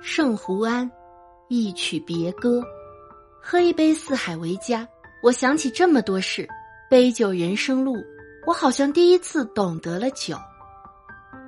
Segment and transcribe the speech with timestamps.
[0.00, 0.90] 圣胡安，
[1.48, 2.62] 一曲别歌，
[3.40, 4.86] 喝一杯四海为家。
[5.22, 6.46] 我想起这么多事，
[6.88, 7.96] 杯酒人生路，
[8.46, 10.36] 我好像第一次懂得了酒。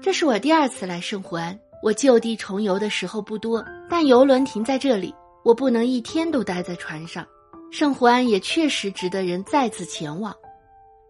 [0.00, 5.14] 这是我第二次来圣胡安，我就地重游的时候不多，但游轮停在这里，
[5.44, 7.24] 我不能一天都待在船上。
[7.70, 10.34] 圣胡安也确实值得人再次前往。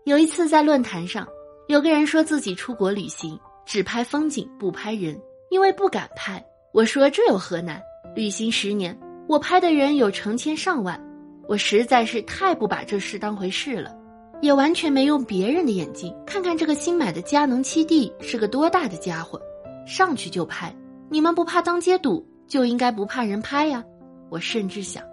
[0.04, 1.26] 有一次在论坛上，
[1.66, 5.20] 有个人说自己出国旅行只拍风景不拍人，
[5.50, 6.44] 因为不敢拍。
[6.72, 7.82] 我说这有何难？
[8.14, 10.98] 旅行十年，我拍的人有成千上万，
[11.46, 13.94] 我实在是太不把这事当回事了，
[14.40, 19.38] 也完全没用别人的眼睛看看这个新买的佳能七 D 是个多大的家伙，
[19.86, 20.74] 上去就拍。
[21.10, 23.84] 你们不怕当街堵，就应该不怕人拍呀。
[24.30, 25.04] 我甚至想，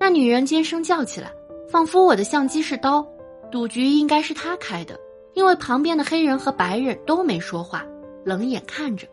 [0.00, 1.30] 那女人尖声叫起来，
[1.70, 3.06] 仿佛我的相机是刀，
[3.52, 4.98] 赌局应该是她开的，
[5.34, 7.86] 因为旁边的黑人和白人都没说话，
[8.24, 9.06] 冷眼看着。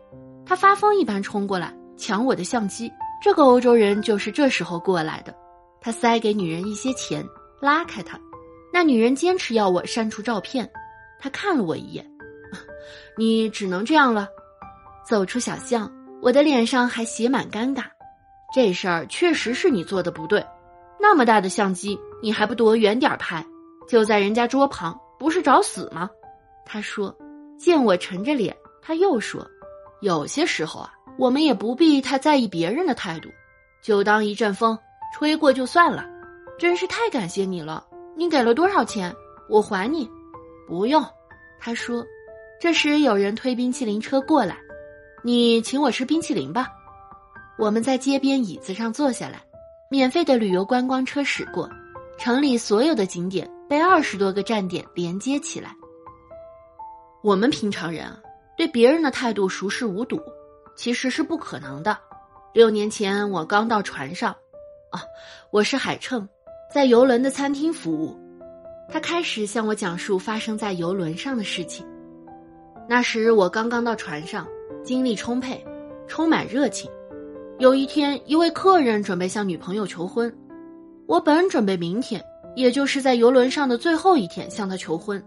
[0.50, 5.32] 他发疯一般冲过来抢我的相机，这个欧洲人就是这时候过来的。
[5.80, 7.24] 他塞给女人一些钱，
[7.60, 8.18] 拉开他。
[8.72, 10.68] 那女人坚持要我删除照片，
[11.20, 12.04] 他看了我一眼，
[13.16, 14.26] 你只能这样了。
[15.08, 15.88] 走出小巷，
[16.20, 17.84] 我的脸上还写满尴尬。
[18.52, 20.44] 这事儿确实是你做的不对，
[20.98, 23.46] 那么大的相机你还不躲远点拍？
[23.88, 26.10] 就在人家桌旁，不是找死吗？
[26.66, 27.16] 他说。
[27.56, 29.46] 见我沉着脸，他又说。
[30.00, 33.28] 有些时候啊，我们也不必太在意别人的态度，
[33.82, 34.78] 就当一阵风
[35.14, 36.06] 吹过就算了。
[36.58, 39.14] 真是太感谢你了，你给了多少钱？
[39.48, 40.10] 我还你。
[40.66, 41.04] 不用，
[41.58, 42.04] 他说。
[42.60, 44.58] 这时有人推冰淇淋车过来，
[45.22, 46.68] 你请我吃冰淇淋吧。
[47.58, 49.40] 我们在街边椅子上坐下来，
[49.90, 51.68] 免费的旅游观光车驶过，
[52.18, 55.74] 城里所有的景点被二十多个站点连接起来。
[57.22, 58.18] 我们平常人啊。
[58.60, 60.20] 对别人的态度熟视无睹，
[60.76, 61.96] 其实是不可能的。
[62.52, 64.36] 六年前我刚到船上，
[64.90, 65.00] 啊，
[65.50, 66.28] 我是海乘，
[66.70, 68.14] 在游轮的餐厅服务。
[68.90, 71.86] 他开始向我讲述发生在游轮上的事情。
[72.86, 74.46] 那时我刚刚到船上，
[74.84, 75.64] 精力充沛，
[76.06, 76.90] 充满热情。
[77.58, 80.30] 有一天，一位客人准备向女朋友求婚，
[81.06, 82.22] 我本准备明天，
[82.56, 85.24] 也就是在游轮上的最后一天向他求婚，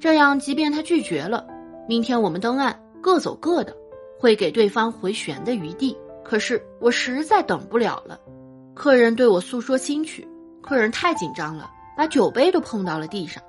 [0.00, 1.46] 这样即便他拒绝了。
[1.88, 3.76] 明天我们登岸，各走各的，
[4.18, 5.96] 会给对方回旋的余地。
[6.24, 8.18] 可是我实在等不了了。
[8.74, 10.26] 客人对我诉说心曲，
[10.62, 13.42] 客人太紧张了，把酒杯都碰到了地上。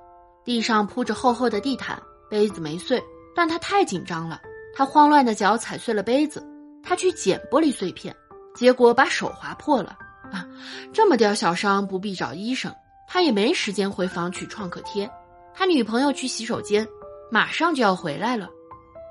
[0.44, 3.02] 地上铺着厚厚的地毯，杯子没碎，
[3.36, 4.42] 但他太紧张了，
[4.76, 6.44] 他慌乱的脚踩碎了杯子。
[6.82, 8.14] 他去捡玻璃碎片，
[8.54, 9.98] 结果把手划破了。
[10.32, 10.46] 啊，
[10.92, 12.74] 这么点小伤不必找医生，
[13.08, 15.10] 他也没时间回房取创可贴。
[15.54, 16.86] 他女朋友去洗手间。
[17.34, 18.48] 马上就要回来了，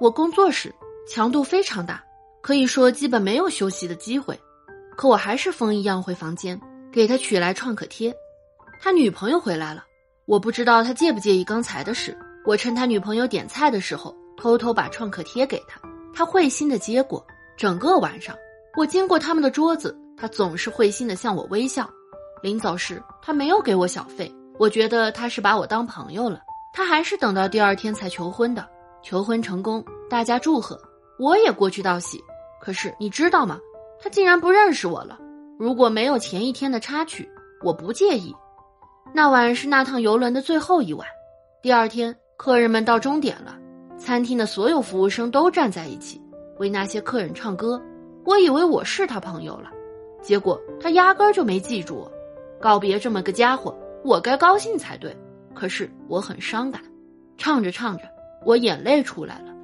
[0.00, 0.72] 我工作时
[1.08, 2.00] 强度非常大，
[2.40, 4.38] 可以说基本没有休息的机会。
[4.96, 6.56] 可我还是疯一样回房间
[6.92, 8.14] 给他取来创可贴。
[8.80, 9.84] 他女朋友回来了，
[10.26, 12.16] 我不知道他介不介意刚才的事。
[12.44, 15.80] 我趁他女朋友点菜的时候，偷偷把创可贴给他，
[16.14, 17.26] 他会心的接过。
[17.56, 18.36] 整个晚上，
[18.76, 21.90] 我经过他们的桌子，他总是会心的向我微笑。
[22.40, 26.40] 临走时，他没有给我小费，我觉得他是把我当朋友了。
[26.72, 28.66] 他还是等到第二天才求婚的，
[29.02, 30.80] 求婚成功，大家祝贺，
[31.18, 32.18] 我也过去道喜。
[32.60, 33.58] 可是你知道吗？
[34.00, 35.18] 他竟然不认识我了。
[35.58, 37.28] 如果没有前一天的插曲，
[37.62, 38.34] 我不介意。
[39.12, 41.06] 那晚是那趟游轮的最后一晚。
[41.62, 43.56] 第二天，客人们到终点了，
[43.98, 46.20] 餐厅的所有服务生都站在一起
[46.58, 47.80] 为那些客人唱歌。
[48.24, 49.70] 我以为我是他朋友了，
[50.22, 52.10] 结果他压根儿就没记住我。
[52.60, 55.14] 告别这么个家伙，我该高兴才对。
[55.54, 56.80] 可是我很伤感，
[57.36, 58.04] 唱着唱着，
[58.44, 59.54] 我眼泪出来了。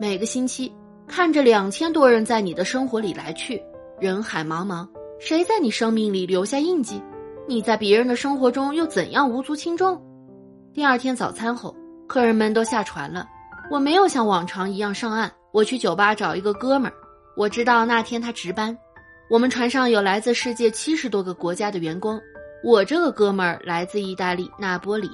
[0.00, 0.72] 每个星期
[1.06, 3.62] 看着两千多人在你的生活里来去，
[4.00, 4.88] 人海茫茫，
[5.18, 7.02] 谁在你生命里留下印记？
[7.46, 10.00] 你在别人的生活中又怎样无足轻重？
[10.74, 11.74] 第二天早餐后，
[12.06, 13.26] 客人们都下船了，
[13.70, 16.94] 我没有像往常一样上岸，我去酒吧找一个哥们儿。
[17.36, 18.76] 我知道那天他值班，
[19.30, 22.20] 我们船上有来自世界七十多个国家的员工。
[22.64, 25.08] 我这个哥们儿来自意大利那波里，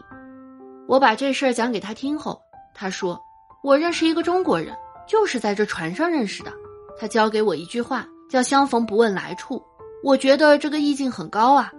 [0.88, 2.40] 我把这事儿讲给他听后，
[2.74, 3.20] 他说
[3.62, 4.74] ：“我认识一个中国人，
[5.06, 6.50] 就是在这船上认识的。
[6.98, 9.62] 他教给我一句话，叫‘相逢不问来处’。
[10.02, 11.70] 我觉得这个意境很高啊，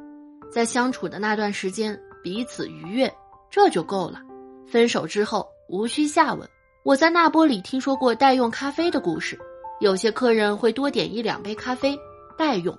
[0.52, 3.12] 在相处的那段时间，彼此愉悦，
[3.50, 4.22] 这就够了。
[4.68, 6.48] 分手之后无需下文。
[6.84, 9.36] 我在那波里听说过代用咖啡的故事，
[9.80, 11.98] 有些客人会多点一两杯咖啡
[12.38, 12.78] 代用。”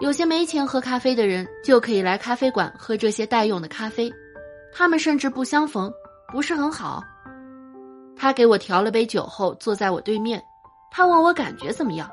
[0.00, 4.12] 有些没钱喝咖啡的人就可以来咖啡馆喝这些代用的咖啡，
[4.72, 5.92] 他们甚至不相逢，
[6.32, 7.02] 不是很好。
[8.16, 10.40] 他给我调了杯酒后坐在我对面，
[10.88, 12.08] 他问我感觉怎么样，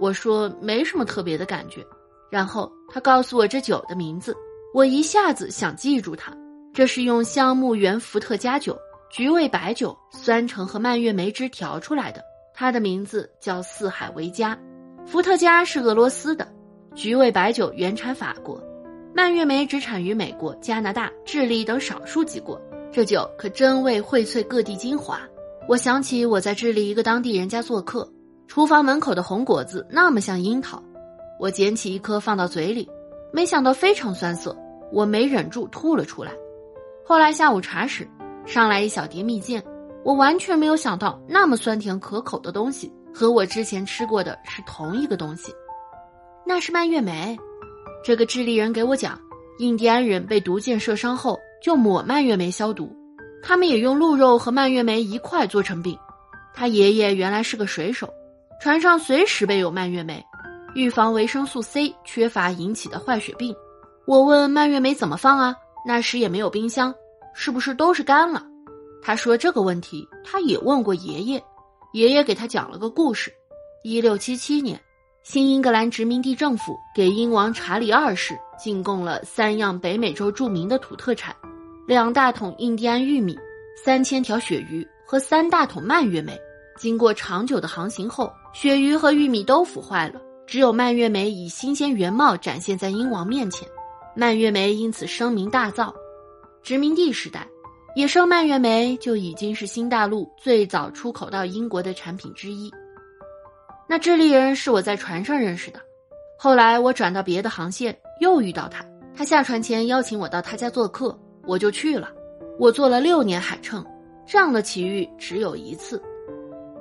[0.00, 1.84] 我说没什么特别的感觉。
[2.28, 4.36] 然后他告诉我这酒的名字，
[4.74, 6.32] 我一下子想记住它。
[6.74, 8.76] 这是用香木原伏特加酒、
[9.10, 12.20] 橘味白酒、酸橙和蔓越莓汁调出来的。
[12.52, 14.58] 它的名字叫四海为家。
[15.06, 16.46] 伏特加是俄罗斯的，
[16.98, 18.60] 菊味白酒原产法国，
[19.14, 22.60] 蔓越莓只产于美国、加拿大、智利等少数几国。
[22.90, 25.20] 这酒可真为荟萃各地精华。
[25.68, 28.10] 我想起我在智利一个当地人家做客，
[28.48, 30.82] 厨房门口的红果子那么像樱桃。
[31.38, 32.90] 我捡起一颗放到嘴里，
[33.32, 34.56] 没想到非常酸涩，
[34.92, 36.32] 我没忍住吐了出来。
[37.04, 38.08] 后来下午茶时，
[38.44, 39.62] 上来一小碟蜜饯，
[40.02, 45.54] 我完全没有想到那么酸甜可口的东西和我之前吃过的是同一个东西。
[46.48, 47.38] 那是蔓越莓。
[48.02, 49.20] 这个智利人给我讲，
[49.58, 52.90] 印第安人被毒箭射伤后就抹蔓越莓消毒，
[53.42, 55.94] 他们也用鹿肉和蔓越莓一块做成饼。
[56.54, 58.08] 他爷爷原来是个水手，
[58.62, 60.24] 船上随时备有蔓越莓。
[60.74, 63.54] 预防维生素 C 缺乏引起的坏血病。
[64.06, 65.54] 我问蔓越莓怎么放啊？
[65.86, 66.94] 那时也没有冰箱，
[67.34, 68.42] 是不是都是干了？
[69.02, 71.44] 他说这个问题他也问过爷爷，
[71.92, 73.30] 爷爷给他讲了个故事。
[73.84, 74.80] 一六七七年，
[75.30, 81.36] 新英格兰殖民地政府给英王查理二世进贡了三样北美洲著名的土特产：
[81.86, 83.38] 两大桶印第安玉米、
[83.84, 86.34] 三千条鳕鱼和三大桶蔓越莓。
[86.78, 90.18] 经过长久的航行后，鳕鱼和玉米都腐坏了。
[90.46, 93.68] 只有蔓越莓以新鲜原貌展现在英王面前，
[94.16, 95.92] 蔓越莓因此声名大噪。
[96.62, 97.46] 殖民地时代，
[97.94, 102.72] 野生蔓越莓就已经是新大陆最早出口到英国的产品之一。
[103.88, 105.80] 那智利人是我在船上认识的，
[106.38, 108.84] 后来我转到别的航线又遇到他，
[109.16, 112.10] 他下船前邀请我到他家做客，我就去了。
[112.58, 113.84] 我做了六年海乘，
[114.26, 116.02] 这样的奇遇只有一次。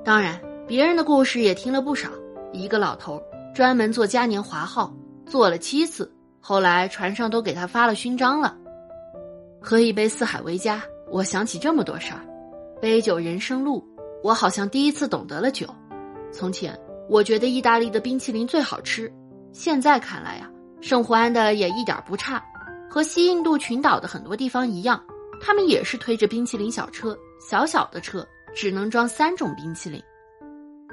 [0.03, 2.09] 当然，别人的故事也听了不少。
[2.51, 3.21] 一个老头。
[3.55, 4.93] 专门做嘉年华号，
[5.25, 8.55] 做了七次，后来船上都给他发了勋章了。
[9.59, 12.21] 喝一杯四海为家，我想起这么多事儿。
[12.79, 13.83] 杯酒人生路，
[14.21, 15.65] 我好像第一次懂得了酒。
[16.31, 16.77] 从前
[17.09, 19.11] 我觉得意大利的冰淇淋最好吃，
[19.51, 20.49] 现在看来呀，
[20.81, 22.43] 圣胡安的也一点不差。
[22.89, 25.03] 和西印度群岛的很多地方一样，
[25.41, 28.25] 他们也是推着冰淇淋小车，小小的车
[28.55, 30.01] 只能装三种冰淇淋。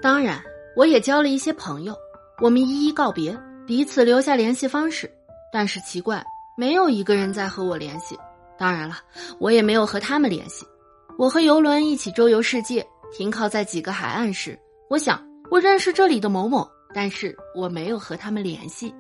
[0.03, 0.43] 当然，
[0.77, 1.95] 我也交了一些朋友。
[2.43, 5.11] 我们一一告别，彼此留下联系方式，
[5.53, 6.23] 但是奇怪，
[6.57, 8.19] 没有一个人在和我联系。
[8.59, 8.97] 当然了，
[9.39, 10.67] 我也没有和他们联系。
[11.17, 12.85] 我和游轮一起周游世界，
[13.17, 14.59] 停靠在几个海岸时，
[14.91, 18.93] 我想我认识这里的某某，但是我没有和他们联系。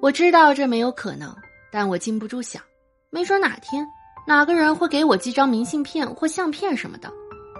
[0.00, 1.32] 我知道这没有可能，
[1.70, 2.60] 但我禁不住想，
[3.08, 3.86] 没准哪天
[4.26, 7.08] 哪个人会给我寄张明信片或相片什么的。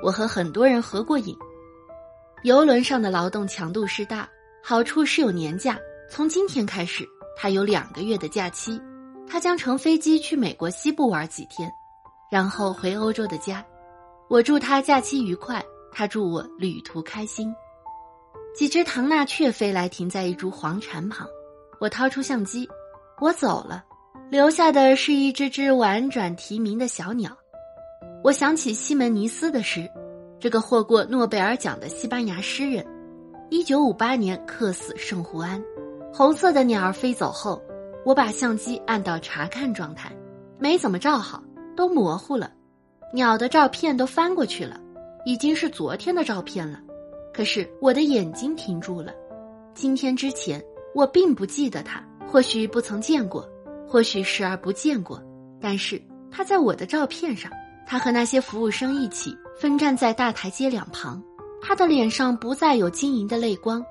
[0.02, 1.38] 我和很多人合过影。
[2.42, 4.28] 游轮上的劳动强度是大。
[4.60, 5.78] 好处是有年假，
[6.10, 8.82] 从今天开始，他有两个月的假期。
[9.24, 11.70] 他将乘飞机去美国西部玩几天，
[12.28, 13.64] 然后回欧洲的家。
[14.28, 17.54] 我祝他假期愉快，他祝我旅途开心。
[18.54, 21.26] 几只唐纳雀飞来，停在一株黄蝉旁。
[21.80, 22.68] 我掏出相机，
[23.18, 23.82] 我走了，
[24.30, 27.36] 留下的是一只只婉转啼鸣的小鸟。
[28.22, 29.90] 我想起西门尼斯的诗，
[30.38, 32.86] 这个获过诺贝尔奖的西班牙诗人。
[33.48, 35.62] 一九五八年客死圣胡安，
[36.12, 37.60] 红色的鸟儿飞走后，
[38.04, 40.12] 我把相机按到查看状态，
[40.58, 41.42] 没怎么照好，
[41.74, 42.52] 都模糊了。
[43.14, 44.78] 鸟的照片都翻过去了，
[45.24, 46.78] 已经是昨天的照片了。
[47.32, 49.12] 可是我的眼睛停住了。
[49.74, 50.62] 今天之前，
[50.94, 53.48] 我并不记得他，或许不曾见过，
[53.88, 55.22] 或许视而不见过。
[55.60, 57.50] 但是他在我的照片上，
[57.86, 61.22] 他和那些服务生一起分站在大台阶两旁。
[61.62, 63.84] 他的脸上不再有晶莹的泪光，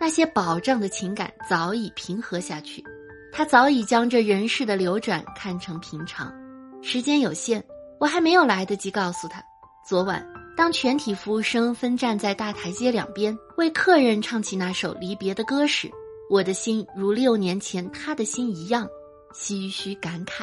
[0.00, 2.82] 那些饱胀的情感早已平和下去。
[3.30, 6.32] 他早已将这人世的流转看成平常。
[6.80, 7.62] 时间有限，
[8.00, 9.42] 我还没有来得及告诉他。
[9.86, 10.26] 昨晚，
[10.58, 15.88] 当全体服务生分站在大台阶两边为客人唱起那首离别的歌时，
[16.28, 18.84] 我的心如六年前他的心一样，
[19.32, 20.42] 唏嘘感慨。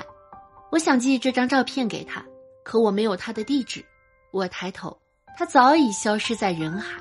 [0.71, 2.25] 我想寄这张照片给他，
[2.63, 3.83] 可我没有他的地址。
[4.31, 4.97] 我抬头。
[5.37, 6.97] 他早已消失在人海。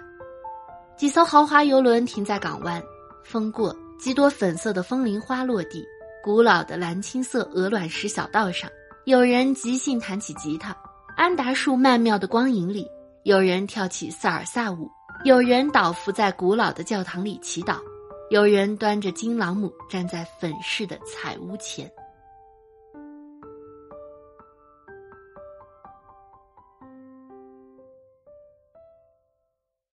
[0.97, 2.83] 几艘豪华游轮停在港湾，
[3.25, 5.85] 风过，几朵粉色的风铃花落地。
[6.21, 8.69] 古老的蓝青色鹅卵石小道上，
[9.05, 10.77] 有人即兴弹起吉他。
[11.17, 12.85] 安达树曼妙的光影里，
[13.25, 14.91] 有人跳起萨尔萨舞，
[15.25, 17.79] 有人倒伏在古老的教堂里祈祷，
[18.29, 21.91] 有人端着金朗姆站在粉饰的彩屋前。